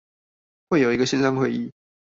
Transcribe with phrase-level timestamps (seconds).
[0.67, 1.71] 會有一個線上會議